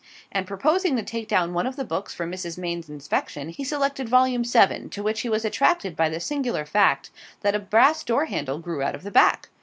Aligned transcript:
And 0.31 0.47
proposing 0.47 0.95
to 0.95 1.03
take 1.03 1.27
down 1.27 1.53
one 1.53 1.67
of 1.67 1.75
the 1.75 1.83
books 1.85 2.11
for 2.11 2.25
Mrs. 2.25 2.57
Maine's 2.57 2.89
inspection, 2.89 3.49
he 3.49 3.63
selected 3.63 4.09
Volume 4.09 4.43
VII., 4.43 4.87
to 4.89 5.03
which 5.03 5.21
he 5.21 5.29
was 5.29 5.45
attracted 5.45 5.95
by 5.95 6.09
the 6.09 6.19
singular 6.19 6.65
fact 6.65 7.11
that 7.41 7.53
a 7.53 7.59
brass 7.59 8.03
door 8.03 8.25
handle 8.25 8.57
grew 8.57 8.81
out 8.81 8.95
of 8.95 9.03
the 9.03 9.11
back. 9.11 9.49